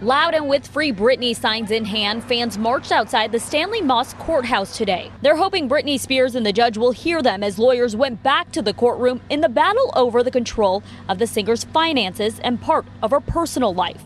Loud 0.00 0.34
and 0.34 0.48
with 0.48 0.64
Free 0.64 0.92
Britney 0.92 1.34
signs 1.34 1.72
in 1.72 1.84
hand, 1.84 2.22
fans 2.22 2.56
marched 2.56 2.92
outside 2.92 3.32
the 3.32 3.40
Stanley 3.40 3.82
Moss 3.82 4.14
courthouse 4.14 4.76
today. 4.76 5.10
They're 5.22 5.34
hoping 5.34 5.68
Britney 5.68 5.98
Spears 5.98 6.36
and 6.36 6.46
the 6.46 6.52
judge 6.52 6.78
will 6.78 6.92
hear 6.92 7.20
them 7.20 7.42
as 7.42 7.58
lawyers 7.58 7.96
went 7.96 8.22
back 8.22 8.52
to 8.52 8.62
the 8.62 8.72
courtroom 8.72 9.20
in 9.28 9.40
the 9.40 9.48
battle 9.48 9.92
over 9.96 10.22
the 10.22 10.30
control 10.30 10.84
of 11.08 11.18
the 11.18 11.26
singer's 11.26 11.64
finances 11.64 12.38
and 12.44 12.60
part 12.60 12.86
of 13.02 13.10
her 13.10 13.18
personal 13.18 13.74
life. 13.74 14.04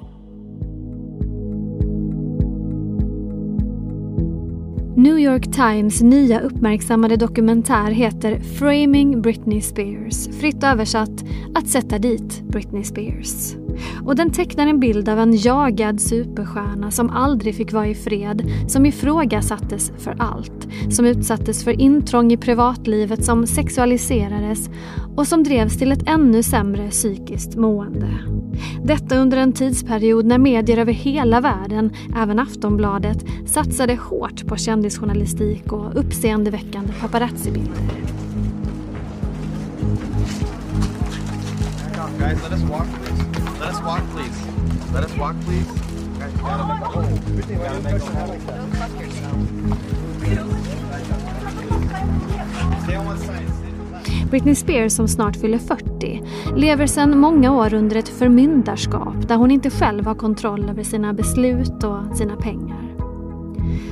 New 4.97 5.17
York 5.17 5.53
Times 5.53 6.03
nya 6.03 6.41
uppmärksammade 6.41 7.17
dokumentär 7.17 7.91
heter 7.91 8.41
Framing 8.41 9.23
Britney 9.23 9.61
Spears. 9.61 10.41
Fritt 10.41 10.65
översatt 10.65 11.25
Att 11.55 11.69
sätta 11.69 11.99
dit 11.99 12.43
Britney 12.43 12.85
Spears. 12.85 13.62
Och 14.05 14.17
den 14.17 14.31
tecknar 14.31 14.67
en 14.67 14.81
bild 14.81 15.09
av 15.09 15.19
en 15.19 15.37
jagad 15.37 16.01
superstjärna 16.01 16.91
som 16.91 17.11
aldrig 17.11 17.55
fick 17.55 17.73
vara 17.73 17.87
i 17.87 17.95
fred, 17.95 18.51
som 18.69 18.87
ifrågasattes 18.87 19.93
för 19.99 20.17
allt, 20.19 20.69
som 20.91 21.07
utsattes 21.07 21.65
för 21.65 21.81
intrång 21.81 22.33
i 22.33 22.37
privatlivet 22.37 23.25
som 23.25 23.47
sexualiserades 23.47 24.71
och 25.17 25.27
som 25.27 25.43
drevs 25.43 25.79
till 25.79 25.93
ett 25.93 26.09
ännu 26.09 26.43
sämre 26.43 26.91
psykiskt 26.91 27.57
mående. 27.57 28.09
Detta 28.85 29.17
under 29.17 29.37
en 29.37 29.53
tidsperiod 29.53 30.27
när 30.27 30.39
medier 30.39 30.79
över 30.79 30.93
hela 30.93 31.41
världen, 31.41 31.93
även 32.17 32.39
Aftonbladet, 32.39 33.25
satsade 33.47 33.95
hårt 33.95 34.47
på 34.47 34.57
kändisjournalistik 34.57 35.73
och 35.73 36.01
uppseendeväckande 36.01 36.93
paparazzibilder. 37.01 38.03
Guys, 42.19 42.43
let 42.43 42.53
us 42.53 42.63
walk. 42.63 43.12
Let 43.63 43.75
us 43.75 43.81
walk, 43.83 44.03
please. 44.13 44.39
Let 44.93 45.05
us 45.05 45.17
walk, 45.19 45.37
please. 45.45 45.67
Gotta 46.43 46.65
make 46.67 46.83
a 46.83 46.89
hole. 46.89 47.03
Gotta 47.63 47.81
make 47.81 47.95
a 47.95 48.07
hole. 48.07 48.39
Stay 52.83 52.97
on 52.97 53.07
one 53.07 53.19
side. 53.19 54.31
Britney 54.31 54.55
Spears 54.55 54.93
som 54.93 55.09
snart 55.09 55.37
fyller 55.37 55.59
40 55.59 56.23
lever 56.57 56.87
sedan 56.87 57.19
många 57.19 57.53
år 57.53 57.75
under 57.75 57.97
ett 57.97 58.09
förmyndarskap 58.09 59.29
där 59.29 59.37
hon 59.37 59.51
inte 59.51 59.71
själv 59.71 60.07
har 60.07 60.15
kontroll 60.15 60.71
över 60.71 60.83
sina 60.83 61.13
beslut 61.13 61.85
och 61.85 62.17
sina 62.17 62.37
pengar. 62.37 62.95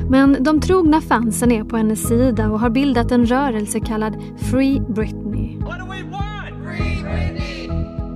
Men 0.09 0.43
de 0.43 0.61
trogna 0.61 1.01
fansen 1.01 1.53
är 1.53 1.65
på 1.65 1.77
hennes 1.77 2.09
sida 2.09 2.51
och 2.51 2.61
har 2.61 2.71
bildat 2.71 3.13
en 3.13 3.27
rörelse 3.27 3.81
kallad 3.81 4.23
Free 4.39 4.81
Britney. 4.89 5.30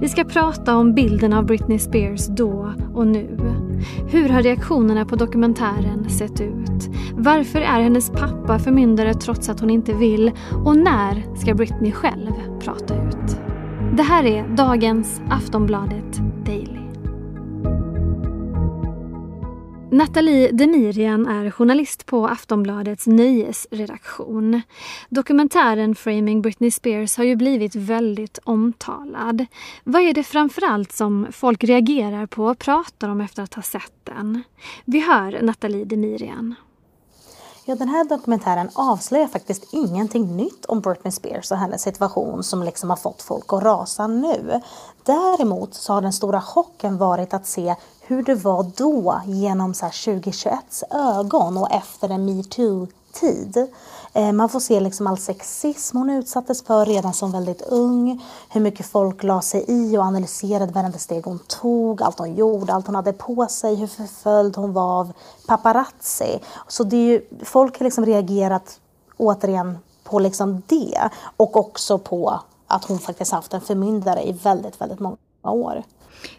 Vi 0.00 0.08
ska 0.08 0.24
prata 0.24 0.76
om 0.76 0.94
bilden 0.94 1.32
av 1.32 1.46
Britney 1.46 1.78
Spears 1.78 2.26
då 2.26 2.72
och 2.94 3.06
nu. 3.06 3.38
Hur 4.10 4.28
har 4.28 4.42
reaktionerna 4.42 5.04
på 5.04 5.16
dokumentären 5.16 6.10
sett 6.10 6.40
ut? 6.40 6.90
Varför 7.12 7.60
är 7.60 7.80
hennes 7.80 8.10
pappa 8.10 8.58
förmyndare 8.58 9.14
trots 9.14 9.48
att 9.48 9.60
hon 9.60 9.70
inte 9.70 9.92
vill? 9.92 10.32
Och 10.64 10.76
när 10.76 11.36
ska 11.36 11.54
Britney 11.54 11.92
själv 11.92 12.32
prata 12.60 12.94
ut? 12.94 13.36
Det 13.96 14.02
här 14.02 14.24
är 14.24 14.48
dagens 14.56 15.20
Aftonbladet 15.30 16.23
Nathalie 19.94 20.52
Demirian 20.52 21.26
är 21.26 21.50
journalist 21.50 22.06
på 22.06 22.26
Aftonbladets 22.26 23.06
nöjesredaktion. 23.06 24.62
Dokumentären 25.08 25.94
Framing 25.94 26.42
Britney 26.42 26.70
Spears 26.70 27.16
har 27.16 27.24
ju 27.24 27.36
blivit 27.36 27.74
väldigt 27.74 28.38
omtalad. 28.44 29.46
Vad 29.84 30.02
är 30.02 30.14
det 30.14 30.24
framförallt 30.24 30.92
som 30.92 31.26
folk 31.32 31.64
reagerar 31.64 32.26
på 32.26 32.44
och 32.44 32.58
pratar 32.58 33.08
om 33.08 33.20
efter 33.20 33.42
att 33.42 33.54
ha 33.54 33.62
sett 33.62 33.92
den? 34.04 34.42
Vi 34.84 35.00
hör 35.00 35.42
Nathalie 35.42 35.84
Demirian. 35.84 36.54
Ja, 37.66 37.74
den 37.74 37.88
här 37.88 38.04
dokumentären 38.04 38.70
avslöjar 38.74 39.26
faktiskt 39.26 39.74
ingenting 39.74 40.36
nytt 40.36 40.64
om 40.64 40.80
Britney 40.80 41.12
Spears 41.12 41.50
och 41.50 41.58
hennes 41.58 41.82
situation 41.82 42.42
som 42.42 42.62
liksom 42.62 42.90
har 42.90 42.96
fått 42.96 43.22
folk 43.22 43.52
att 43.52 43.62
rasa 43.62 44.06
nu. 44.06 44.60
Däremot 45.02 45.74
så 45.74 45.92
har 45.92 46.00
den 46.00 46.12
stora 46.12 46.40
chocken 46.40 46.98
varit 46.98 47.34
att 47.34 47.46
se 47.46 47.74
hur 48.06 48.22
det 48.22 48.34
var 48.34 48.62
då 48.76 49.20
genom 49.26 49.74
så 49.74 49.86
2021 49.86 50.82
ögon 50.90 51.58
och 51.58 51.70
efter 51.70 52.08
en 52.08 52.24
metoo-tid. 52.24 53.66
Eh, 54.12 54.32
man 54.32 54.48
får 54.48 54.60
se 54.60 54.80
liksom 54.80 55.06
all 55.06 55.18
sexism 55.18 55.96
hon 55.96 56.10
utsattes 56.10 56.64
för 56.64 56.86
redan 56.86 57.14
som 57.14 57.32
väldigt 57.32 57.62
ung. 57.62 58.24
Hur 58.48 58.60
mycket 58.60 58.86
folk 58.86 59.22
la 59.22 59.40
sig 59.40 59.64
i 59.68 59.98
och 59.98 60.02
analyserade 60.02 60.72
varenda 60.72 60.98
steg 60.98 61.24
hon 61.24 61.38
tog, 61.38 62.02
allt 62.02 62.18
hon 62.18 62.34
gjorde, 62.34 62.72
allt 62.72 62.86
hon 62.86 62.94
hade 62.94 63.12
på 63.12 63.46
sig, 63.46 63.74
hur 63.74 63.86
förföljd 63.86 64.56
hon 64.56 64.72
var 64.72 65.00
av 65.00 65.12
paparazzi. 65.46 66.38
Så 66.68 66.84
det 66.84 66.96
är 66.96 67.06
ju, 67.06 67.22
folk 67.44 67.78
har 67.78 67.84
liksom 67.84 68.06
reagerat 68.06 68.80
återigen 69.16 69.78
på 70.04 70.18
liksom 70.18 70.62
det 70.66 71.10
och 71.36 71.56
också 71.56 71.98
på 71.98 72.40
att 72.66 72.84
hon 72.84 72.98
faktiskt 72.98 73.32
haft 73.32 73.54
en 73.54 73.60
förmyndare 73.60 74.28
i 74.28 74.32
väldigt, 74.32 74.80
väldigt 74.80 75.00
många 75.00 75.16
år. 75.50 75.82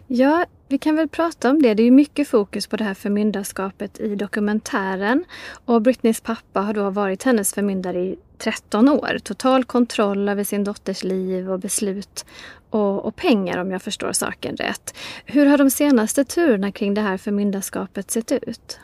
Ja, 0.07 0.45
vi 0.67 0.77
kan 0.77 0.95
väl 0.95 1.07
prata 1.07 1.49
om 1.49 1.61
det. 1.61 1.73
Det 1.73 1.83
är 1.83 1.91
mycket 1.91 2.27
fokus 2.27 2.67
på 2.67 2.77
det 2.77 2.83
här 2.83 2.93
förmyndarskapet 2.93 3.99
i 3.99 4.15
dokumentären. 4.15 5.25
Och 5.65 5.81
Britneys 5.81 6.21
pappa 6.21 6.61
har 6.61 6.73
då 6.73 6.89
varit 6.89 7.23
hennes 7.23 7.53
förmyndare 7.53 7.99
i 7.99 8.15
13 8.37 8.89
år. 8.89 9.17
Total 9.23 9.65
kontroll 9.65 10.29
över 10.29 10.43
sin 10.43 10.63
dotters 10.63 11.03
liv 11.03 11.51
och 11.51 11.59
beslut 11.59 12.25
och, 12.69 13.05
och, 13.05 13.15
pengar 13.15 13.57
om 13.57 13.71
jag 13.71 13.81
förstår 13.81 14.11
saken 14.11 14.55
rätt. 14.55 14.95
Hur 15.25 15.45
har 15.45 15.57
de 15.57 15.69
senaste 15.69 16.23
turerna 16.23 16.71
kring 16.71 16.93
det 16.93 17.01
här 17.01 17.17
förmyndarskapet 17.17 18.11
sett 18.11 18.31
ut? 18.31 18.79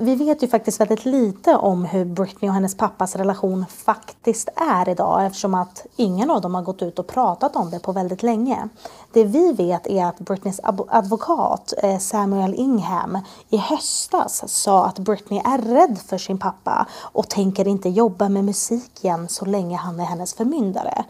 Vi 0.00 0.14
vet 0.14 0.42
ju 0.42 0.48
faktiskt 0.48 0.80
väldigt 0.80 1.04
lite 1.04 1.56
om 1.56 1.84
hur 1.84 2.04
Britney 2.04 2.48
och 2.48 2.54
hennes 2.54 2.76
pappas 2.76 3.16
relation 3.16 3.66
faktiskt 3.68 4.48
är 4.56 4.88
idag 4.88 5.26
eftersom 5.26 5.54
att 5.54 5.86
ingen 5.96 6.30
av 6.30 6.40
dem 6.40 6.54
har 6.54 6.62
gått 6.62 6.82
ut 6.82 6.98
och 6.98 7.06
pratat 7.06 7.56
om 7.56 7.70
det 7.70 7.78
på 7.78 7.92
väldigt 7.92 8.22
länge. 8.22 8.68
Det 9.12 9.24
vi 9.24 9.52
vet 9.52 9.86
är 9.86 10.04
att 10.04 10.18
Britneys 10.18 10.60
advokat 10.88 11.74
eh, 11.82 11.98
Samuel 11.98 12.54
Ingham 12.54 13.18
i 13.50 13.56
höstas 13.56 14.44
sa 14.46 14.86
att 14.86 14.98
Britney 14.98 15.40
är 15.44 15.58
rädd 15.58 15.98
för 16.06 16.18
sin 16.18 16.38
pappa 16.38 16.86
och 17.00 17.28
tänker 17.28 17.68
inte 17.68 17.88
jobba 17.88 18.28
med 18.28 18.44
musik 18.44 19.04
igen 19.04 19.28
så 19.28 19.44
länge 19.44 19.76
han 19.76 20.00
är 20.00 20.04
hennes 20.04 20.34
förmyndare. 20.34 21.04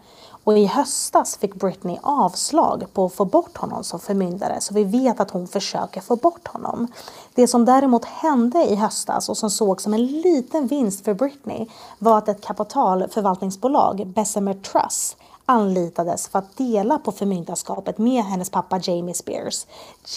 Och 0.51 0.57
i 0.57 0.65
höstas 0.65 1.37
fick 1.37 1.55
Britney 1.55 1.97
avslag 2.03 2.85
på 2.93 3.05
att 3.05 3.13
få 3.13 3.25
bort 3.25 3.57
honom 3.57 3.83
som 3.83 3.99
förmyndare 3.99 4.61
så 4.61 4.73
vi 4.73 4.83
vet 4.83 5.19
att 5.19 5.31
hon 5.31 5.47
försöker 5.47 6.01
få 6.01 6.15
bort 6.15 6.47
honom. 6.47 6.87
Det 7.33 7.47
som 7.47 7.65
däremot 7.65 8.05
hände 8.05 8.65
i 8.65 8.75
höstas 8.75 9.29
och 9.29 9.37
som 9.37 9.49
sågs 9.49 9.83
som 9.83 9.93
en 9.93 10.05
liten 10.05 10.67
vinst 10.67 11.05
för 11.05 11.13
Britney 11.13 11.67
var 11.99 12.17
att 12.17 12.27
ett 12.27 12.45
kapitalförvaltningsbolag, 12.45 14.07
Bessemer 14.07 14.53
Trust, 14.53 15.17
anlitades 15.51 16.27
för 16.27 16.39
att 16.39 16.57
dela 16.57 16.97
på 16.97 17.11
förmyndarskapet 17.11 17.97
med 17.97 18.23
hennes 18.23 18.49
pappa 18.49 18.79
Jamie 18.83 19.13
Spears. 19.13 19.65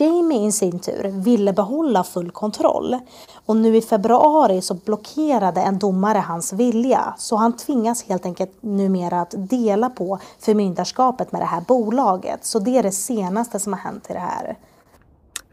Jamie 0.00 0.48
i 0.48 0.52
sin 0.52 0.78
tur 0.78 1.08
ville 1.08 1.52
behålla 1.52 2.04
full 2.04 2.30
kontroll 2.30 2.98
och 3.46 3.56
nu 3.56 3.76
i 3.76 3.82
februari 3.82 4.60
så 4.60 4.74
blockerade 4.74 5.60
en 5.60 5.78
domare 5.78 6.18
hans 6.18 6.52
vilja 6.52 7.14
så 7.18 7.36
han 7.36 7.56
tvingas 7.56 8.04
helt 8.04 8.26
enkelt 8.26 8.52
numera 8.60 9.20
att 9.20 9.34
dela 9.36 9.90
på 9.90 10.18
förmyndarskapet 10.38 11.32
med 11.32 11.40
det 11.40 11.46
här 11.46 11.60
bolaget. 11.60 12.44
Så 12.44 12.58
det 12.58 12.78
är 12.78 12.82
det 12.82 12.92
senaste 12.92 13.60
som 13.60 13.72
har 13.72 13.80
hänt 13.80 14.06
i 14.10 14.12
det 14.12 14.18
här. 14.18 14.56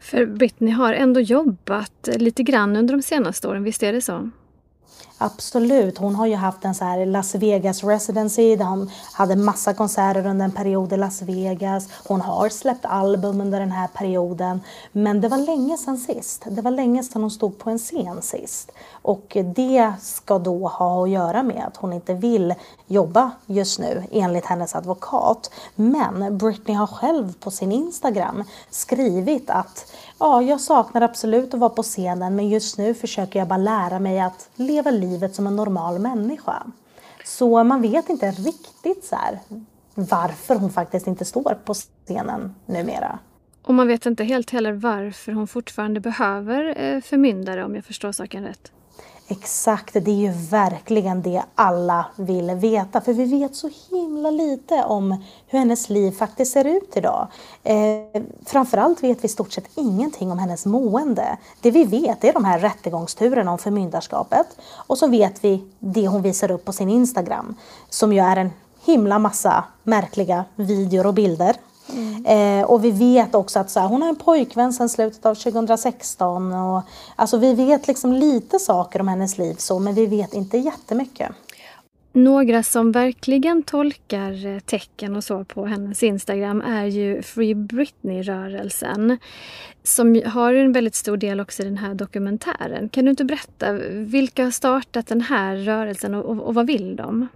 För 0.00 0.26
Britney 0.26 0.72
har 0.72 0.92
ändå 0.92 1.20
jobbat 1.20 2.08
lite 2.14 2.42
grann 2.42 2.76
under 2.76 2.94
de 2.94 3.02
senaste 3.02 3.48
åren, 3.48 3.64
visst 3.64 3.82
är 3.82 3.92
det 3.92 4.02
så? 4.02 4.30
Absolut. 5.24 5.98
Hon 5.98 6.14
har 6.14 6.26
ju 6.26 6.34
haft 6.34 6.64
en 6.64 6.74
så 6.74 6.84
här 6.84 7.06
Las 7.06 7.34
Vegas 7.34 7.84
residency 7.84 8.56
där 8.56 8.64
hon 8.64 8.90
hade 9.12 9.36
massa 9.36 9.74
konserter 9.74 10.26
under 10.26 10.44
en 10.44 10.52
period 10.52 10.92
i 10.92 10.96
Las 10.96 11.22
Vegas. 11.22 11.88
Hon 12.06 12.20
har 12.20 12.48
släppt 12.48 12.84
album 12.84 13.40
under 13.40 13.60
den 13.60 13.72
här 13.72 13.88
perioden. 13.88 14.60
Men 14.92 15.20
det 15.20 15.28
var 15.28 15.38
länge 15.38 15.76
sedan 15.76 15.98
sist. 15.98 16.44
Det 16.50 16.62
var 16.62 16.70
länge 16.70 17.02
sedan 17.02 17.22
hon 17.22 17.30
stod 17.30 17.58
på 17.58 17.70
en 17.70 17.78
scen 17.78 18.22
sist. 18.22 18.72
Och 19.02 19.36
det 19.54 19.92
ska 20.00 20.38
då 20.38 20.68
ha 20.68 21.04
att 21.04 21.10
göra 21.10 21.42
med 21.42 21.64
att 21.66 21.76
hon 21.76 21.92
inte 21.92 22.14
vill 22.14 22.54
jobba 22.86 23.30
just 23.46 23.78
nu 23.78 24.02
enligt 24.10 24.46
hennes 24.46 24.74
advokat. 24.74 25.50
Men 25.74 26.38
Britney 26.38 26.76
har 26.76 26.86
själv 26.86 27.32
på 27.40 27.50
sin 27.50 27.72
Instagram 27.72 28.44
skrivit 28.70 29.50
att 29.50 29.92
ja, 30.18 30.42
jag 30.42 30.60
saknar 30.60 31.00
absolut 31.00 31.54
att 31.54 31.60
vara 31.60 31.70
på 31.70 31.82
scenen 31.82 32.36
men 32.36 32.48
just 32.48 32.78
nu 32.78 32.94
försöker 32.94 33.38
jag 33.38 33.48
bara 33.48 33.56
lära 33.56 33.98
mig 33.98 34.20
att 34.20 34.48
leva 34.54 34.90
livet 34.90 35.11
som 35.34 35.46
en 35.46 35.56
normal 35.56 35.98
människa. 35.98 36.66
Så 37.24 37.64
man 37.64 37.82
vet 37.82 38.08
inte 38.08 38.30
riktigt 38.30 39.04
så 39.04 39.16
här, 39.16 39.38
varför 39.94 40.54
hon 40.54 40.70
faktiskt 40.70 41.06
inte 41.06 41.24
står 41.24 41.58
på 41.64 41.74
scenen 41.74 42.54
numera. 42.66 43.18
Och 43.62 43.74
man 43.74 43.86
vet 43.86 44.06
inte 44.06 44.24
helt 44.24 44.50
heller 44.50 44.72
varför 44.72 45.32
hon 45.32 45.46
fortfarande 45.46 46.00
behöver 46.00 46.82
eh, 46.82 47.00
förmyndare 47.00 47.64
om 47.64 47.74
jag 47.74 47.84
förstår 47.84 48.12
saken 48.12 48.44
rätt. 48.44 48.72
Exakt, 49.32 49.94
det 49.94 50.10
är 50.10 50.14
ju 50.14 50.32
verkligen 50.50 51.22
det 51.22 51.42
alla 51.54 52.06
vill 52.16 52.50
veta. 52.50 53.00
För 53.00 53.12
vi 53.12 53.24
vet 53.24 53.56
så 53.56 53.70
himla 53.90 54.30
lite 54.30 54.84
om 54.84 55.24
hur 55.46 55.58
hennes 55.58 55.90
liv 55.90 56.10
faktiskt 56.10 56.52
ser 56.52 56.64
ut 56.64 56.96
idag. 56.96 57.28
Eh, 57.62 58.22
framförallt 58.46 59.02
vet 59.02 59.24
vi 59.24 59.26
i 59.26 59.28
stort 59.28 59.52
sett 59.52 59.70
ingenting 59.74 60.32
om 60.32 60.38
hennes 60.38 60.66
mående. 60.66 61.36
Det 61.60 61.70
vi 61.70 61.84
vet 61.84 62.24
är 62.24 62.32
de 62.32 62.44
här 62.44 62.58
rättegångsturerna 62.58 63.52
om 63.52 63.58
förmyndarskapet. 63.58 64.46
Och 64.86 64.98
så 64.98 65.06
vet 65.06 65.44
vi 65.44 65.64
det 65.78 66.08
hon 66.08 66.22
visar 66.22 66.50
upp 66.50 66.64
på 66.64 66.72
sin 66.72 66.88
Instagram. 66.88 67.54
Som 67.88 68.12
ju 68.12 68.18
är 68.18 68.36
en 68.36 68.50
himla 68.84 69.18
massa 69.18 69.64
märkliga 69.82 70.44
videor 70.56 71.06
och 71.06 71.14
bilder 71.14 71.56
Mm. 71.92 72.60
Eh, 72.60 72.64
och 72.64 72.84
vi 72.84 72.90
vet 72.90 73.34
också 73.34 73.58
att 73.58 73.70
så 73.70 73.80
här, 73.80 73.88
hon 73.88 74.02
har 74.02 74.08
en 74.08 74.16
pojkvän 74.16 74.72
sedan 74.72 74.88
slutet 74.88 75.26
av 75.26 75.34
2016. 75.34 76.52
Och, 76.52 76.82
alltså 77.16 77.38
vi 77.38 77.54
vet 77.54 77.86
liksom 77.86 78.12
lite 78.12 78.58
saker 78.58 79.00
om 79.00 79.08
hennes 79.08 79.38
liv 79.38 79.54
så, 79.58 79.78
men 79.78 79.94
vi 79.94 80.06
vet 80.06 80.34
inte 80.34 80.58
jättemycket. 80.58 81.30
Några 82.14 82.62
som 82.62 82.92
verkligen 82.92 83.62
tolkar 83.62 84.46
eh, 84.46 84.58
tecken 84.58 85.16
och 85.16 85.24
så 85.24 85.44
på 85.44 85.66
hennes 85.66 86.02
Instagram 86.02 86.60
är 86.60 86.84
ju 86.84 87.22
Free 87.22 87.54
Britney-rörelsen. 87.54 89.18
Som 89.82 90.22
har 90.26 90.54
en 90.54 90.72
väldigt 90.72 90.94
stor 90.94 91.16
del 91.16 91.40
också 91.40 91.62
i 91.62 91.64
den 91.64 91.78
här 91.78 91.94
dokumentären. 91.94 92.88
Kan 92.88 93.04
du 93.04 93.10
inte 93.10 93.24
berätta, 93.24 93.72
vilka 93.90 94.44
har 94.44 94.50
startat 94.50 95.06
den 95.06 95.20
här 95.20 95.56
rörelsen 95.56 96.14
och, 96.14 96.24
och, 96.24 96.42
och 96.42 96.54
vad 96.54 96.66
vill 96.66 96.96
de? 96.96 97.28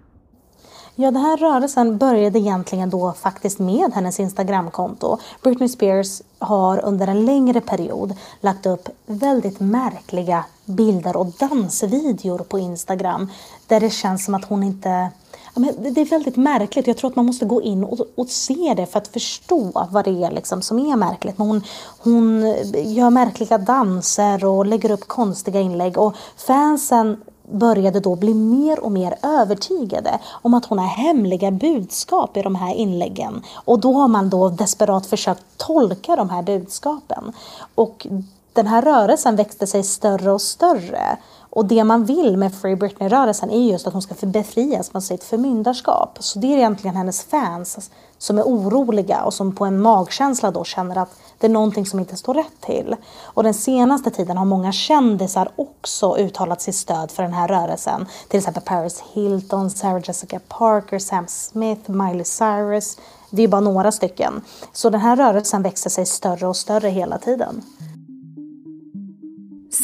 Ja, 0.99 1.11
den 1.11 1.23
här 1.23 1.37
rörelsen 1.37 1.99
började 1.99 2.39
egentligen 2.39 2.91
då 2.91 3.13
faktiskt 3.13 3.59
med 3.59 3.93
hennes 3.95 4.21
Instagramkonto. 4.21 5.19
Britney 5.43 5.69
Spears 5.69 6.23
har 6.39 6.85
under 6.85 7.07
en 7.07 7.27
längre 7.27 7.61
period 7.61 8.15
lagt 8.41 8.67
upp 8.67 8.89
väldigt 9.07 9.61
märkliga 9.61 10.45
bilder 10.65 11.17
och 11.17 11.27
dansvideor 11.27 12.39
på 12.39 12.59
Instagram 12.59 13.31
där 13.67 13.81
det 13.81 13.91
känns 13.91 14.25
som 14.25 14.35
att 14.35 14.45
hon 14.45 14.63
inte 14.63 15.11
men 15.55 15.93
det 15.95 16.01
är 16.01 16.05
väldigt 16.05 16.37
märkligt. 16.37 16.87
Jag 16.87 16.97
tror 16.97 17.11
att 17.11 17.17
man 17.17 17.27
måste 17.27 17.45
gå 17.45 17.63
in 17.63 17.85
och, 17.85 18.01
och 18.15 18.29
se 18.29 18.75
det 18.77 18.87
för 18.87 18.99
att 18.99 19.09
förstå 19.09 19.87
vad 19.91 20.05
det 20.05 20.25
är 20.25 20.31
liksom 20.31 20.63
som 20.63 20.79
är 20.79 20.97
märkligt. 20.97 21.39
Men 21.39 21.47
hon, 21.47 21.63
hon 21.99 22.43
gör 22.75 23.11
märkliga 23.11 23.59
danser 23.59 24.45
och 24.45 24.67
lägger 24.67 24.91
upp 24.91 25.09
konstiga 25.09 25.61
inlägg 25.61 25.99
och 25.99 26.15
fansen 26.37 27.17
började 27.51 28.01
då 28.01 28.15
bli 28.15 28.35
mer 28.35 28.85
och 28.85 28.93
mer 28.93 29.15
övertygade 29.23 30.19
om 30.43 30.55
att 30.55 30.65
hon 30.65 30.79
har 30.79 30.87
hemliga 30.87 31.51
budskap 31.51 32.37
i 32.37 32.43
de 32.43 32.55
här 32.55 32.75
inläggen. 32.75 33.43
Och 33.55 33.81
då 33.81 33.93
har 33.93 34.09
man 34.09 34.31
då 34.31 34.49
desperat 34.49 35.07
försökt 35.07 35.45
tolka 35.57 36.17
de 36.17 36.31
här 36.31 36.43
budskapen. 36.43 37.33
Och 37.75 38.07
den 38.53 38.67
här 38.67 38.83
rörelsen 38.83 39.37
växte 39.37 39.67
sig 39.67 39.83
större 39.83 40.33
och 40.33 40.43
större. 40.43 41.17
Och 41.57 41.67
det 41.67 41.85
man 41.85 42.05
vill 42.05 42.37
med 42.37 42.55
Free 42.55 42.77
Britney-rörelsen 42.77 43.51
är 43.51 43.71
just 43.71 43.87
att 43.87 43.93
hon 43.93 44.03
ska 44.03 44.27
befrias 44.27 44.91
från 44.91 45.03
sitt 45.03 45.25
förmyndarskap. 45.25 46.17
Så 46.21 46.39
det 46.39 46.47
är 46.47 46.57
egentligen 46.57 46.97
hennes 46.97 47.23
fans 47.23 47.91
som 48.19 48.39
är 48.39 48.43
oroliga 48.43 49.23
och 49.23 49.35
som 49.35 49.55
på 49.55 49.65
en 49.65 49.81
magkänsla 49.81 50.51
då 50.51 50.65
känner 50.65 50.99
att 50.99 51.11
det 51.39 51.47
är 51.47 51.51
någonting 51.51 51.87
som 51.87 52.01
inte 52.01 52.17
står 52.17 52.35
rätt 52.35 52.61
till. 52.61 52.97
Och 53.23 53.43
den 53.43 53.55
senaste 53.55 54.11
tiden 54.11 54.37
har 54.37 54.45
många 54.45 54.73
kändisar 54.73 55.49
också 55.57 56.17
uttalat 56.19 56.63
sitt 56.63 56.75
stöd 56.75 57.11
för 57.11 57.23
den 57.23 57.33
här 57.33 57.49
rörelsen. 57.49 58.07
Till 58.29 58.39
exempel 58.39 58.63
Paris 58.63 59.03
Hilton, 59.13 59.71
Sarah 59.71 60.03
Jessica 60.05 60.41
Parker, 60.49 60.99
Sam 60.99 61.27
Smith, 61.29 61.91
Miley 61.91 62.25
Cyrus. 62.25 62.99
Det 63.31 63.43
är 63.43 63.49
bara 63.49 63.61
några 63.61 63.93
stycken. 63.93 64.43
Så 64.73 64.91
den 64.91 65.01
här 65.01 65.17
rörelsen 65.17 65.63
växer 65.63 65.91
sig 65.91 66.07
större 66.07 66.47
och 66.47 66.57
större 66.57 66.89
hela 66.89 67.19
tiden. 67.19 67.63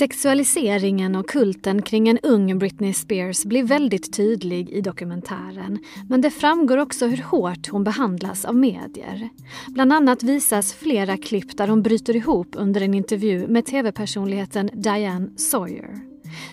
Sexualiseringen 0.03 1.17
och 1.17 1.29
kulten 1.29 1.83
kring 1.83 2.09
en 2.09 2.19
ung 2.19 2.59
Britney 2.59 2.93
Spears 2.93 3.45
blir 3.45 3.63
väldigt 3.63 4.13
tydlig 4.13 4.71
i 4.71 4.81
dokumentären. 4.81 5.79
Men 6.09 6.21
det 6.21 6.31
framgår 6.31 6.79
också 6.79 7.07
hur 7.07 7.23
hårt 7.23 7.69
hon 7.69 7.85
behandlas 7.85 8.45
av 8.45 8.57
medier. 8.57 9.29
Bland 9.69 9.93
annat 9.93 10.23
visas 10.23 10.75
flera 10.75 11.17
klipp 11.17 11.57
där 11.57 11.69
hon 11.69 11.83
bryter 11.83 12.17
ihop 12.17 12.49
under 12.53 12.81
en 12.81 12.95
intervju 12.95 13.47
med 13.49 13.67
tv-personligheten 13.67 14.71
Diane 14.73 15.31
Sawyer. 15.37 16.01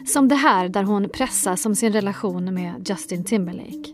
Som 0.07 0.27
det 0.27 0.35
här 0.35 0.69
där 0.69 0.83
hon 0.83 1.09
pressas 1.09 1.65
om 1.65 1.75
sin 1.75 1.93
relation 1.93 2.53
med 2.53 2.89
Justin 2.89 3.23
Timberlake. 3.23 3.93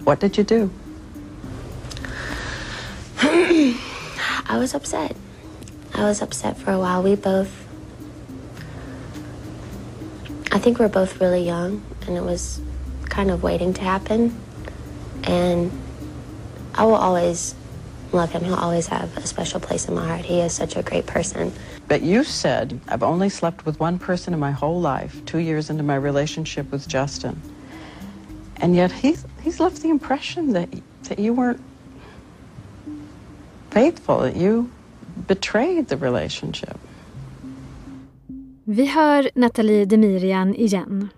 What 0.00 0.20
did 0.20 0.38
you 0.38 0.46
do? 0.46 0.68
I 4.54 4.58
was 4.58 4.74
upset. 4.74 5.16
I 5.98 6.02
was 6.02 6.22
upset 6.22 6.58
for 6.58 6.70
a 6.70 6.78
while. 6.78 7.10
We 7.10 7.16
both 7.16 7.63
I 10.54 10.60
think 10.60 10.78
we're 10.78 10.88
both 10.88 11.20
really 11.20 11.44
young, 11.44 11.82
and 12.06 12.16
it 12.16 12.22
was 12.22 12.60
kind 13.06 13.32
of 13.32 13.42
waiting 13.42 13.74
to 13.74 13.80
happen. 13.82 14.40
And 15.24 15.72
I 16.76 16.84
will 16.84 16.94
always 16.94 17.56
love 18.12 18.30
him. 18.30 18.44
He'll 18.44 18.54
always 18.54 18.86
have 18.86 19.16
a 19.16 19.26
special 19.26 19.58
place 19.58 19.88
in 19.88 19.96
my 19.96 20.06
heart. 20.06 20.24
He 20.24 20.38
is 20.38 20.52
such 20.52 20.76
a 20.76 20.82
great 20.84 21.06
person. 21.06 21.52
But 21.88 22.02
you 22.02 22.22
said, 22.22 22.80
I've 22.86 23.02
only 23.02 23.30
slept 23.30 23.66
with 23.66 23.80
one 23.80 23.98
person 23.98 24.32
in 24.32 24.38
my 24.38 24.52
whole 24.52 24.80
life, 24.80 25.24
two 25.26 25.38
years 25.38 25.70
into 25.70 25.82
my 25.82 25.96
relationship 25.96 26.70
with 26.70 26.86
Justin. 26.86 27.42
And 28.58 28.76
yet 28.76 28.92
he's, 28.92 29.26
he's 29.42 29.58
left 29.58 29.82
the 29.82 29.90
impression 29.90 30.52
that, 30.52 30.68
that 31.08 31.18
you 31.18 31.32
weren't 31.34 31.60
faithful, 33.72 34.20
that 34.20 34.36
you 34.36 34.70
betrayed 35.26 35.88
the 35.88 35.96
relationship. 35.96 36.78
Vi 38.66 38.86
hör 38.86 39.30
Nathalie 39.34 39.84
Demirian 39.84 40.54
igen. 40.54 41.08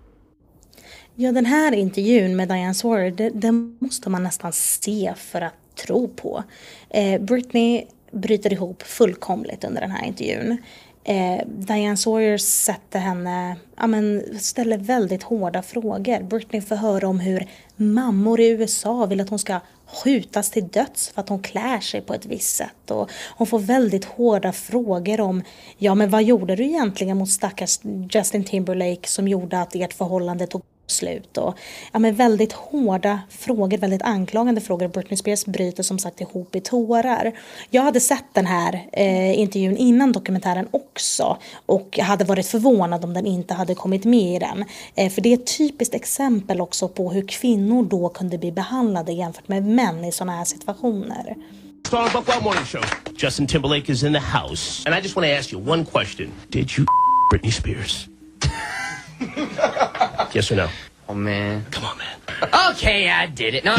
Ja, 1.15 1.31
den 1.31 1.45
här 1.45 1.71
intervjun 1.71 2.35
med 2.35 2.47
Diane 2.47 2.73
Sawyer, 2.73 3.31
den 3.33 3.77
måste 3.79 4.09
man 4.09 4.23
nästan 4.23 4.53
se 4.53 5.13
för 5.17 5.41
att 5.41 5.53
tro 5.75 6.07
på. 6.07 6.43
Eh, 6.89 7.21
Britney 7.21 7.85
bryter 8.11 8.53
ihop 8.53 8.83
fullkomligt 8.83 9.63
under 9.63 9.81
den 9.81 9.91
här 9.91 10.05
intervjun. 10.05 10.57
Eh, 11.03 11.47
Diane 11.47 11.97
Sawyer 11.97 12.37
sätter 12.37 12.99
henne, 12.99 13.55
ja, 13.77 13.87
men, 13.87 14.23
ställer 14.39 14.77
väldigt 14.77 15.23
hårda 15.23 15.61
frågor. 15.61 16.23
Britney 16.23 16.61
får 16.61 16.75
höra 16.75 17.07
om 17.07 17.19
hur 17.19 17.47
mammor 17.75 18.39
i 18.39 18.49
USA 18.49 19.05
vill 19.05 19.21
att 19.21 19.29
hon 19.29 19.39
ska 19.39 19.59
skjutas 19.87 20.49
till 20.49 20.67
döds 20.67 21.09
för 21.09 21.21
att 21.21 21.29
hon 21.29 21.39
klär 21.39 21.79
sig 21.79 22.01
på 22.01 22.13
ett 22.13 22.25
visst 22.25 22.55
sätt. 22.55 22.91
Och 22.91 23.11
hon 23.37 23.47
får 23.47 23.59
väldigt 23.59 24.05
hårda 24.05 24.51
frågor 24.51 25.21
om, 25.21 25.43
ja 25.77 25.95
men 25.95 26.09
vad 26.09 26.23
gjorde 26.23 26.55
du 26.55 26.63
egentligen 26.63 27.17
mot 27.17 27.29
stackars 27.29 27.79
Justin 28.11 28.43
Timberlake 28.43 29.07
som 29.07 29.27
gjorde 29.27 29.61
att 29.61 29.75
ert 29.75 29.93
förhållande 29.93 30.47
tog 30.47 30.61
slut. 30.87 31.37
Och, 31.37 31.57
ja, 31.91 31.99
men 31.99 32.15
väldigt 32.15 32.53
hårda 32.53 33.19
frågor, 33.29 33.77
väldigt 33.77 34.01
anklagande 34.01 34.61
frågor. 34.61 34.87
Britney 34.87 35.17
Spears 35.17 35.45
bryter 35.45 35.83
som 35.83 35.99
sagt 35.99 36.21
ihop 36.21 36.55
i 36.55 36.61
tårar. 36.61 37.31
Jag 37.69 37.81
hade 37.81 37.99
sett 37.99 38.25
den 38.33 38.45
här 38.45 38.87
eh, 38.93 39.39
intervjun 39.39 39.77
innan 39.77 40.11
dokumentären 40.11 40.67
också 40.71 41.37
och 41.65 41.99
hade 41.99 42.25
varit 42.25 42.47
förvånad 42.47 43.03
om 43.05 43.13
den 43.13 43.25
inte 43.25 43.53
hade 43.53 43.75
kommit 43.75 44.05
med 44.05 44.35
i 44.35 44.39
den. 44.39 44.65
Eh, 44.95 45.11
för 45.11 45.21
det 45.21 45.33
är 45.33 45.37
ett 45.37 45.57
typiskt 45.57 45.95
exempel 45.95 46.61
också 46.61 46.87
på 46.87 47.11
hur 47.11 47.27
kvinnor 47.27 47.83
då 47.83 48.09
kunde 48.09 48.37
bli 48.37 48.51
behandlade 48.51 49.11
jämfört 49.11 49.47
med 49.47 49.63
män 49.63 50.05
i 50.05 50.11
sådana 50.11 50.37
här 50.37 50.45
situationer. 50.45 51.35
Star 51.87 52.09
Buck 52.11 52.43
Morning 52.43 52.65
Show. 52.65 52.83
Justin 53.15 53.47
Timberlake 53.47 53.91
is 53.91 54.03
in 54.03 54.13
the 54.13 54.19
house. 54.19 54.83
And 54.85 54.93
I 54.93 54.99
just 54.99 55.15
want 55.15 55.25
to 55.25 55.31
ask 55.31 55.53
you 55.53 55.71
one 55.71 55.85
question. 55.85 56.31
Did 56.49 56.77
you 56.77 56.85
Britney 57.31 57.51
Spears? 57.51 58.09
yes 60.33 60.51
or 60.51 60.55
no? 60.55 60.67
Oh 61.07 61.15
man. 61.15 61.61
Come 61.71 61.87
on 61.87 61.97
man. 61.97 62.71
Okay, 62.71 63.07
I 63.07 63.27
did 63.27 63.55
it. 63.55 63.63
No, 63.63 63.71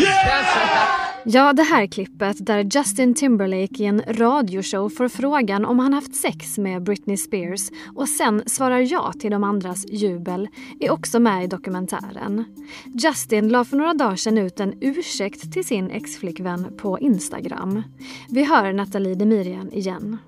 Ja, 1.24 1.52
det 1.52 1.62
här 1.62 1.86
klippet 1.86 2.46
där 2.46 2.66
Justin 2.76 3.14
Timberlake 3.14 3.82
i 3.82 3.86
en 3.86 4.02
radioshow 4.08 4.88
får 4.88 5.08
frågan 5.08 5.64
om 5.64 5.78
han 5.78 5.92
haft 5.92 6.16
sex 6.16 6.58
med 6.58 6.82
Britney 6.82 7.16
Spears 7.16 7.70
och 7.96 8.08
sen 8.08 8.42
svarar 8.46 8.78
ja 8.78 9.12
till 9.20 9.30
de 9.30 9.44
andras 9.44 9.84
jubel 9.88 10.48
är 10.80 10.90
också 10.90 11.18
med 11.18 11.44
i 11.44 11.46
dokumentären. 11.46 12.44
Justin 13.04 13.48
la 13.48 13.64
för 13.64 13.76
några 13.76 13.94
dagar 13.94 14.16
sedan 14.16 14.38
ut 14.38 14.60
en 14.60 14.74
ursäkt 14.80 15.52
till 15.52 15.64
sin 15.64 15.90
exflickvän 15.90 16.76
på 16.78 16.98
Instagram. 16.98 17.82
Vi 18.28 18.44
hör 18.44 18.72
Nathalie 18.72 19.14
Demirian 19.14 19.72
igen. 19.72 20.18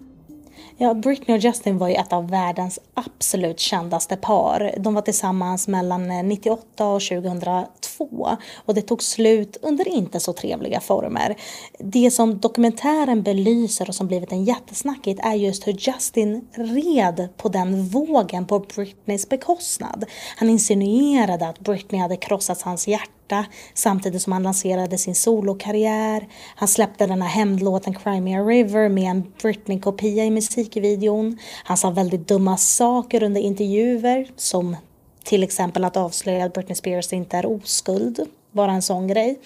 Ja, 0.82 0.94
Britney 0.94 1.36
och 1.36 1.44
Justin 1.44 1.78
var 1.78 1.88
ju 1.88 1.94
ett 1.94 2.12
av 2.12 2.30
världens 2.30 2.78
absolut 2.94 3.60
kändaste 3.60 4.16
par. 4.16 4.74
De 4.78 4.94
var 4.94 5.02
tillsammans 5.02 5.68
mellan 5.68 6.10
eh, 6.10 6.22
98 6.22 6.86
och 6.86 7.00
2002 7.00 8.28
och 8.54 8.74
det 8.74 8.82
tog 8.82 9.02
slut 9.02 9.56
under 9.62 9.88
inte 9.88 10.20
så 10.20 10.32
trevliga 10.32 10.80
former. 10.80 11.36
Det 11.78 12.10
som 12.10 12.38
dokumentären 12.38 13.22
belyser 13.22 13.88
och 13.88 13.94
som 13.94 14.06
blivit 14.06 14.32
en 14.32 14.44
jättesnackigt 14.44 15.20
är 15.24 15.34
just 15.34 15.66
hur 15.66 15.72
Justin 15.72 16.48
red 16.52 17.28
på 17.36 17.48
den 17.48 17.88
vågen 17.88 18.46
på 18.46 18.58
Britneys 18.58 19.28
bekostnad. 19.28 20.04
Han 20.36 20.50
insinuerade 20.50 21.48
att 21.48 21.60
Britney 21.60 22.00
hade 22.00 22.16
krossat 22.16 22.62
hans 22.62 22.88
hjärta 22.88 23.19
borta 23.30 23.44
samtidigt 23.74 24.22
som 24.22 24.32
han 24.32 24.42
lanserade 24.42 24.98
sin 24.98 25.14
solokarriär. 25.14 26.28
Han 26.56 26.68
släppte 26.68 27.06
den 27.06 27.22
här 27.22 27.28
hämndlåten 27.28 27.94
Crimea 27.94 28.20
Me 28.20 28.40
A 28.40 28.44
River 28.44 28.88
med 28.88 29.10
en 29.10 29.32
Britney-kopia 29.42 30.24
i 30.24 30.30
musikvideon. 30.30 31.38
Han 31.64 31.76
sa 31.76 31.90
väldigt 31.90 32.28
dumma 32.28 32.56
saker 32.56 33.22
under 33.22 33.40
intervjuer 33.40 34.28
som 34.36 34.76
till 35.24 35.42
exempel 35.42 35.84
att 35.84 35.96
avslöja 35.96 36.44
att 36.44 36.52
Britney 36.52 36.76
Spears 36.76 37.12
inte 37.12 37.36
är 37.36 37.46
oskuld. 37.46 38.26
Bara 38.52 38.72
en 38.72 38.82
sån 38.82 39.06
grej. 39.06 39.38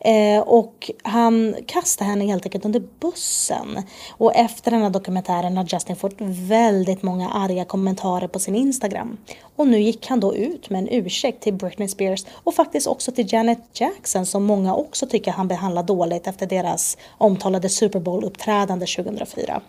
Eh, 0.00 0.40
och 0.40 0.90
han 1.02 1.56
kastade 1.66 2.10
henne 2.10 2.24
helt 2.24 2.46
enkelt 2.46 2.64
under 2.64 2.82
bussen. 3.00 3.82
Och 4.12 4.34
efter 4.34 4.70
den 4.70 4.82
här 4.82 4.90
dokumentären 4.90 5.56
har 5.56 5.66
Justin 5.72 5.96
fått 5.96 6.16
väldigt 6.20 7.02
många 7.02 7.30
arga 7.30 7.64
kommentarer 7.64 8.28
på 8.28 8.38
sin 8.38 8.54
Instagram. 8.54 9.16
Och 9.56 9.68
nu 9.68 9.80
gick 9.80 10.06
han 10.06 10.20
då 10.20 10.34
ut 10.36 10.70
med 10.70 10.78
en 10.78 10.88
ursäkt 10.90 11.42
till 11.42 11.54
Britney 11.54 11.88
Spears 11.88 12.24
och 12.32 12.54
faktiskt 12.54 12.86
också 12.86 13.12
till 13.12 13.32
Janet 13.32 13.58
Jackson 13.72 14.26
som 14.26 14.44
många 14.44 14.74
också 14.74 15.06
tycker 15.06 15.32
han 15.32 15.48
behandlar 15.48 15.82
dåligt 15.82 16.26
efter 16.26 16.46
deras 16.46 16.96
omtalade 17.18 17.68
Super 17.68 18.00
Bowl-uppträdande 18.00 18.96
2004. 18.96 19.60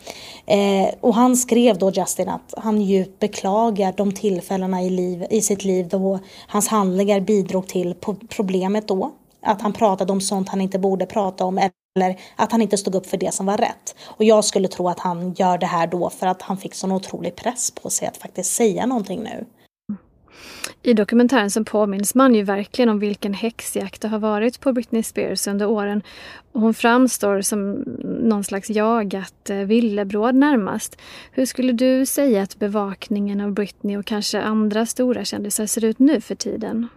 Eh, 0.46 0.90
och 1.02 1.16
han 1.16 1.38
skrev 1.38 1.78
då 1.78 1.92
Justin 1.92 2.30
att 2.30 2.54
han 2.58 2.82
djupt 2.82 3.20
beklagar 3.20 3.94
de 3.98 4.12
tillfällena 4.12 4.84
i, 4.84 4.90
liv, 4.90 5.26
i 5.30 5.42
sitt 5.42 5.64
liv 5.64 5.88
då 5.88 6.20
hans 6.48 6.68
handlingar 6.68 7.20
bidrog 7.20 7.68
till 7.68 7.96
problemet 8.30 8.79
då. 8.88 9.12
Att 9.42 9.62
han 9.62 9.74
pratade 9.74 10.12
om 10.12 10.22
sånt 10.22 10.50
han 10.50 10.62
inte 10.62 10.80
borde 10.80 11.06
prata 11.06 11.46
om 11.46 11.58
eller 11.58 12.20
att 12.36 12.52
han 12.52 12.62
inte 12.62 12.78
stod 12.78 12.96
upp 12.96 13.06
för 13.06 13.18
det 13.18 13.34
som 13.34 13.46
var 13.46 13.58
rätt. 13.58 13.96
Och 14.06 14.24
jag 14.24 14.46
skulle 14.46 14.68
tro 14.68 14.90
att 14.90 15.00
han 15.00 15.34
gör 15.34 15.58
det 15.58 15.66
här 15.66 15.88
då 15.88 16.10
för 16.10 16.28
att 16.28 16.42
han 16.42 16.58
fick 16.58 16.74
sån 16.74 16.92
otrolig 16.92 17.36
press 17.36 17.72
på 17.72 17.90
sig 17.90 18.08
att 18.08 18.18
faktiskt 18.18 18.56
säga 18.56 18.86
någonting 18.86 19.24
nu. 19.24 19.46
I 20.82 20.94
dokumentären 20.94 21.52
så 21.52 21.64
påminns 21.64 22.16
man 22.16 22.36
ju 22.36 22.44
verkligen 22.44 22.90
om 22.90 23.00
vilken 23.00 23.34
häxjakt 23.34 24.02
det 24.02 24.08
har 24.08 24.20
varit 24.20 24.60
på 24.60 24.74
Britney 24.74 25.04
Spears 25.04 25.48
under 25.48 25.66
åren. 25.66 26.02
hon 26.54 26.74
framstår 26.74 27.42
som 27.42 27.72
någon 28.04 28.44
slags 28.44 28.70
jagat 28.70 29.50
eh, 29.50 29.58
villebråd 29.58 30.36
närmast. 30.36 30.98
Hur 31.32 31.46
skulle 31.46 31.74
du 31.74 32.06
säga 32.06 32.42
att 32.42 32.60
bevakningen 32.60 33.42
av 33.42 33.52
Britney 33.52 33.98
och 33.98 34.06
kanske 34.06 34.42
andra 34.42 34.86
stora 34.86 35.26
kändisar 35.26 35.66
ser 35.66 35.86
ut 35.86 36.00
nu 36.00 36.22
för 36.22 36.36
tiden? 36.36 36.88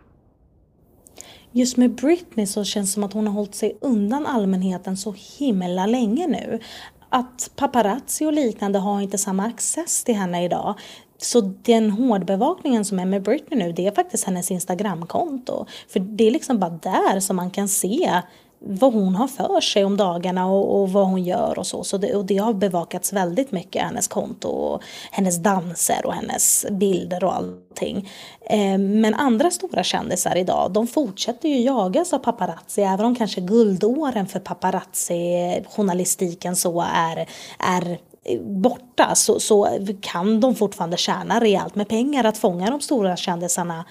Just 1.52 1.76
med 1.76 1.94
Britney 1.94 2.46
så 2.46 2.64
känns 2.64 2.90
det 2.90 2.94
som 2.94 3.04
att 3.04 3.12
hon 3.12 3.26
har 3.26 3.34
hållit 3.34 3.54
sig 3.54 3.78
undan 3.80 4.26
allmänheten 4.26 4.96
så 4.96 5.14
himla 5.38 5.86
länge 5.86 6.26
nu 6.26 6.60
att 7.08 7.50
paparazzi 7.56 8.26
och 8.26 8.32
liknande 8.32 8.78
har 8.78 9.00
inte 9.00 9.18
samma 9.18 9.46
access 9.46 10.04
till 10.04 10.14
henne 10.14 10.44
idag. 10.44 10.78
Så 11.18 11.40
den 11.40 11.90
hårdbevakningen 11.90 12.84
som 12.84 12.98
är 12.98 13.04
med 13.04 13.22
Britney 13.22 13.58
nu, 13.58 13.72
det 13.72 13.86
är 13.86 13.90
faktiskt 13.90 14.24
hennes 14.24 14.50
Instagramkonto. 14.50 15.66
För 15.88 16.00
det 16.00 16.26
är 16.26 16.30
liksom 16.30 16.58
bara 16.58 16.70
där 16.70 17.20
som 17.20 17.36
man 17.36 17.50
kan 17.50 17.68
se 17.68 18.22
vad 18.64 18.92
hon 18.92 19.14
har 19.14 19.28
för 19.28 19.60
sig 19.60 19.84
om 19.84 19.96
dagarna 19.96 20.46
och, 20.46 20.80
och 20.80 20.92
vad 20.92 21.06
hon 21.06 21.24
gör 21.24 21.58
och 21.58 21.66
så. 21.66 21.84
så 21.84 21.96
det, 21.96 22.14
och 22.14 22.24
det 22.24 22.38
har 22.38 22.52
bevakats 22.52 23.12
väldigt 23.12 23.52
mycket, 23.52 23.82
hennes 23.82 24.08
konto 24.08 24.48
och 24.48 24.82
hennes 25.10 25.42
danser 25.42 26.06
och 26.06 26.14
hennes 26.14 26.66
bilder 26.70 27.24
och 27.24 27.34
allting. 27.34 28.10
Eh, 28.40 28.78
men 28.78 29.14
andra 29.14 29.50
stora 29.50 29.82
kändisar 29.82 30.36
idag, 30.36 30.72
de 30.72 30.86
fortsätter 30.86 31.48
ju 31.48 31.60
jagas 31.60 32.12
av 32.12 32.18
paparazzi, 32.18 32.82
även 32.82 33.06
om 33.06 33.14
kanske 33.14 33.40
guldåren 33.40 34.26
för 34.26 34.40
paparazzi-journalistiken 34.40 36.56
så 36.56 36.84
är, 36.94 37.28
är 37.58 37.98
borta 38.40 39.14
så, 39.14 39.40
så 39.40 39.68
kan 40.00 40.40
de 40.40 40.54
fortfarande 40.54 40.96
tjäna 40.96 41.40
rejält 41.40 41.74
med 41.74 41.88
pengar 41.88 42.24
att 42.24 42.38
fånga 42.38 42.70
de 42.70 42.80
stora 42.80 43.16
kändisarna 43.16 43.84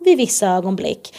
vid 0.00 0.16
vissa 0.16 0.46
ögonblick 0.46 1.14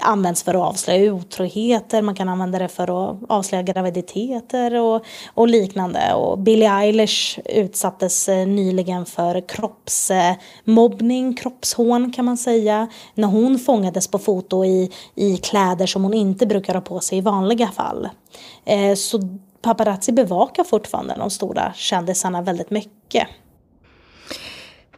används 0.00 0.42
för 0.42 0.54
att 0.54 0.60
avslöja 0.60 1.14
otroheter, 1.14 2.02
man 2.02 2.14
kan 2.14 2.28
använda 2.28 2.58
det 2.58 2.68
för 2.68 2.82
att 3.10 3.18
avslöja 3.28 3.62
graviditeter 3.62 4.80
och, 4.80 5.04
och 5.34 5.48
liknande. 5.48 6.14
Och 6.14 6.38
Billie 6.38 6.66
Eilish 6.66 7.38
utsattes 7.44 8.28
eh, 8.28 8.46
nyligen 8.46 9.06
för 9.06 9.48
kroppsmobbning, 9.48 11.36
kroppshån 11.36 12.12
kan 12.12 12.24
man 12.24 12.36
säga, 12.36 12.88
när 13.14 13.28
hon 13.28 13.58
fångades 13.58 14.08
på 14.08 14.18
foto 14.18 14.64
i, 14.64 14.90
i 15.14 15.36
kläder 15.36 15.86
som 15.86 16.04
hon 16.04 16.14
inte 16.14 16.46
brukar 16.46 16.74
ha 16.74 16.80
på 16.80 17.00
sig 17.00 17.18
i 17.18 17.20
vanliga 17.20 17.68
fall. 17.68 18.08
Eh, 18.64 18.94
så 18.94 19.20
paparazzi 19.62 20.12
bevakar 20.12 20.64
fortfarande 20.64 21.14
de 21.18 21.30
stora 21.30 21.72
kändisarna 21.76 22.42
väldigt 22.42 22.70
mycket. 22.70 23.28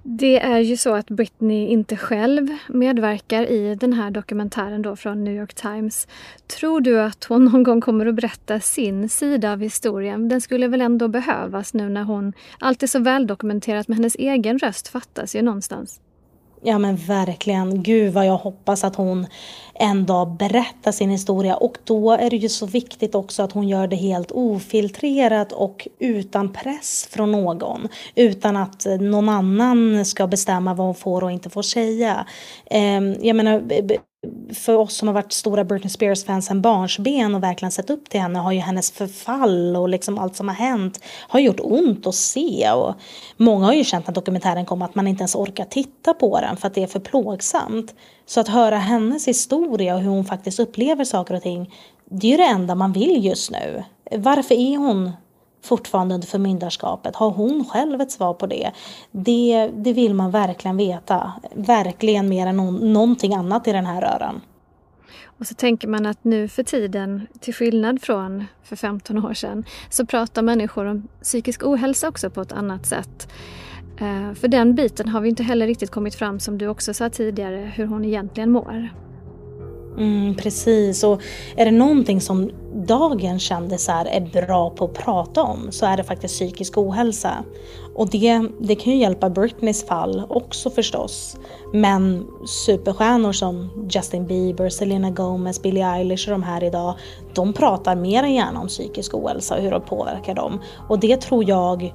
Det 0.07 0.41
är 0.41 0.59
ju 0.59 0.77
så 0.77 0.95
att 0.95 1.11
Britney 1.11 1.67
inte 1.67 1.97
själv 1.97 2.49
medverkar 2.69 3.43
i 3.43 3.75
den 3.75 3.93
här 3.93 4.11
dokumentären 4.11 4.83
då 4.83 4.97
från 4.97 5.25
New 5.25 5.35
York 5.35 5.55
Times. 5.55 6.09
Tror 6.47 6.81
du 6.81 7.01
att 7.01 7.25
hon 7.25 7.45
någon 7.45 7.63
gång 7.63 7.81
kommer 7.81 8.07
att 8.07 8.15
berätta 8.15 8.61
sin 8.61 9.09
sida 9.09 9.53
av 9.53 9.61
historien? 9.61 10.29
Den 10.29 10.41
skulle 10.41 10.69
väl 10.69 10.81
ändå 10.81 11.09
behövas 11.09 11.75
nu 11.75 11.89
när 11.89 12.03
hon... 12.03 12.33
Allt 12.59 12.83
är 12.83 12.87
så 12.87 12.99
väldokumenterat 12.99 13.89
men 13.89 13.97
hennes 13.97 14.17
egen 14.17 14.59
röst 14.59 14.89
fattas 14.89 15.37
ju 15.37 15.43
någonstans. 15.43 16.01
Ja 16.67 16.79
men 16.79 16.97
verkligen. 16.97 17.83
Gud 17.83 18.13
vad 18.13 18.27
jag 18.27 18.37
hoppas 18.37 18.85
att 18.85 18.97
hon 18.97 19.27
en 19.75 20.07
dag 20.07 20.37
berättar 20.37 20.93
sin 20.93 21.11
historia. 21.11 21.57
Och 21.57 21.79
då 21.85 22.13
är 22.13 22.31
det 22.31 22.37
ju 22.37 22.49
så 22.49 22.67
viktigt 22.67 23.15
också 23.15 23.43
att 23.43 23.53
hon 23.53 23.69
gör 23.69 23.87
det 23.87 23.97
helt 23.97 24.31
ofiltrerat 24.33 25.53
och 25.53 25.89
utan 25.99 26.53
press 26.53 27.09
från 27.11 27.33
någon. 27.33 27.89
Utan 28.15 28.57
att 28.57 28.87
någon 29.01 29.29
annan 29.29 30.05
ska 30.05 30.27
bestämma 30.27 30.75
vad 30.75 30.87
hon 30.87 30.95
får 30.95 31.25
och 31.25 31.33
inte 31.33 31.51
får 31.51 31.63
säga. 31.63 32.27
Ehm, 32.71 33.15
jag 33.21 33.37
menar 33.37 33.61
för 34.55 34.77
oss 34.77 34.95
som 34.95 35.09
har 35.09 35.13
varit 35.15 35.33
stora 35.33 35.65
Britney 35.65 35.91
Spears-fans 35.91 36.47
sen 36.47 36.61
barnsben 36.61 37.35
och 37.35 37.43
verkligen 37.43 37.73
sett 37.73 37.91
upp 37.91 38.09
till 38.09 38.21
henne 38.21 38.39
har 38.39 38.53
ju 38.53 38.59
hennes 38.59 38.91
förfall 38.91 39.77
och 39.77 39.89
liksom 39.89 40.19
allt 40.19 40.37
som 40.37 40.49
har 40.49 40.55
hänt 40.55 41.01
har 41.29 41.41
gjort 41.41 41.61
ont 41.63 42.07
att 42.07 42.15
se. 42.15 42.71
Och 42.71 42.95
många 43.37 43.67
har 43.67 43.73
ju 43.73 43.85
känt 43.85 44.07
när 44.07 44.15
dokumentären 44.15 44.67
kom 44.67 44.83
att 44.83 44.95
man 44.95 45.07
inte 45.07 45.21
ens 45.21 45.35
orkar 45.35 45.65
titta 45.65 46.15
på 46.15 46.41
den 46.41 46.57
för 46.57 46.67
att 46.67 46.75
det 46.75 46.83
är 46.83 46.87
för 46.87 47.01
plågsamt. 47.01 47.95
Så 48.27 48.41
att 48.41 48.49
höra 48.49 48.79
hennes 48.79 49.29
historia 49.29 49.95
och 49.95 50.01
hur 50.01 50.11
hon 50.11 50.25
faktiskt 50.25 50.61
upplever 50.61 51.05
saker 51.05 51.35
och 51.35 51.43
ting, 51.43 51.75
det 52.11 52.27
är 52.27 52.31
ju 52.31 52.37
det 52.37 52.45
enda 52.45 52.75
man 52.75 52.93
vill 52.93 53.25
just 53.25 53.51
nu. 53.51 53.85
Varför 54.11 54.55
är 54.55 54.77
hon 54.77 55.13
fortfarande 55.65 56.15
under 56.15 56.29
förmyndarskapet? 56.29 57.17
Har 57.17 57.31
hon 57.31 57.65
själv 57.65 58.01
ett 58.01 58.11
svar 58.11 58.35
på 58.35 58.47
det? 58.47 58.71
Det, 59.11 59.71
det 59.75 59.93
vill 59.93 60.15
man 60.15 60.31
verkligen 60.31 60.77
veta. 60.77 61.33
Verkligen 61.55 62.29
mer 62.29 62.47
än 62.47 62.57
någon, 62.57 62.93
någonting 62.93 63.35
annat 63.35 63.69
i 63.69 63.73
den 63.73 63.87
här 63.87 64.01
röran. 64.01 64.41
Och 65.39 65.47
så 65.47 65.55
tänker 65.55 65.89
man 65.89 66.07
att 66.07 66.25
nu 66.25 66.49
för 66.49 66.63
tiden, 66.63 67.27
till 67.41 67.55
skillnad 67.55 68.03
från 68.03 68.45
för 68.63 68.77
15 68.77 69.25
år 69.25 69.35
sedan, 69.35 69.65
så 69.91 70.07
pratar 70.07 70.43
människor 70.43 70.87
om 70.87 71.09
psykisk 71.23 71.67
ohälsa 71.67 72.09
också 72.09 72.31
på 72.31 72.41
ett 72.41 72.53
annat 72.53 72.87
sätt. 72.87 73.29
Eh, 74.01 74.35
för 74.35 74.49
den 74.49 74.75
biten 74.75 75.09
har 75.09 75.21
vi 75.21 75.29
inte 75.29 75.43
heller 75.43 75.67
riktigt 75.67 75.91
kommit 75.91 76.15
fram, 76.15 76.41
som 76.41 76.59
du 76.59 76.69
också 76.69 76.95
sa 76.95 77.11
tidigare, 77.11 77.73
hur 77.75 77.87
hon 77.87 78.05
egentligen 78.05 78.51
mår. 78.51 78.89
Mm, 79.99 80.35
precis, 80.35 81.05
och 81.05 81.23
är 81.57 81.65
det 81.65 81.71
någonting 81.71 82.21
som 82.21 82.51
dagens 82.75 83.43
kändisar 83.43 84.05
är 84.05 84.47
bra 84.47 84.71
på 84.71 84.85
att 84.85 84.95
prata 84.95 85.43
om 85.43 85.69
så 85.71 85.87
är 85.87 85.97
det 85.97 86.05
faktiskt 86.05 86.35
psykisk 86.35 86.79
ohälsa. 86.79 87.45
Och 87.95 88.11
det, 88.11 88.43
det 88.61 88.75
kan 88.75 88.93
ju 88.93 88.99
hjälpa 88.99 89.31
Britneys 89.31 89.87
fall 89.87 90.23
också 90.29 90.71
förstås. 90.71 91.37
Men 91.73 92.27
superstjärnor 92.47 93.33
som 93.33 93.71
Justin 93.91 94.27
Bieber, 94.27 94.69
Selena 94.69 95.11
Gomez, 95.11 95.63
Billie 95.63 95.83
Eilish 95.83 96.29
och 96.29 96.33
de 96.33 96.43
här 96.43 96.65
idag, 96.65 96.95
de 97.35 97.53
pratar 97.53 97.97
mer 97.97 98.23
än 98.23 98.35
gärna 98.35 98.61
om 98.61 98.69
psykisk 98.69 99.15
ohälsa 99.15 99.57
och 99.57 99.63
hur 99.63 99.71
det 99.71 99.81
påverkar 99.81 100.35
dem. 100.35 100.61
Och 100.89 100.99
det 100.99 101.21
tror 101.21 101.49
jag 101.49 101.95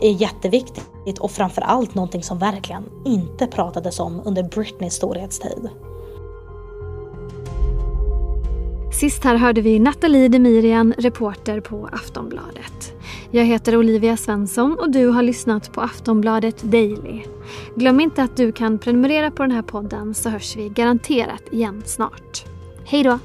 är 0.00 0.10
jätteviktigt 0.10 1.18
och 1.18 1.30
framförallt 1.30 1.94
någonting 1.94 2.22
som 2.22 2.38
verkligen 2.38 2.84
inte 3.04 3.46
pratades 3.46 4.00
om 4.00 4.22
under 4.24 4.42
Britneys 4.42 4.94
storhetstid. 4.94 5.68
Sist 8.98 9.24
här 9.24 9.36
hörde 9.36 9.60
vi 9.60 9.78
Nathalie 9.78 10.28
Demirian, 10.28 10.94
reporter 10.98 11.60
på 11.60 11.88
Aftonbladet. 11.92 12.92
Jag 13.30 13.44
heter 13.44 13.76
Olivia 13.76 14.16
Svensson 14.16 14.78
och 14.78 14.90
du 14.90 15.06
har 15.06 15.22
lyssnat 15.22 15.72
på 15.72 15.80
Aftonbladet 15.80 16.62
Daily. 16.62 17.22
Glöm 17.74 18.00
inte 18.00 18.22
att 18.22 18.36
du 18.36 18.52
kan 18.52 18.78
prenumerera 18.78 19.30
på 19.30 19.42
den 19.42 19.52
här 19.52 19.62
podden 19.62 20.14
så 20.14 20.28
hörs 20.28 20.56
vi 20.56 20.68
garanterat 20.68 21.42
igen 21.50 21.82
snart. 21.86 22.44
Hej 22.84 23.02
då! 23.02 23.18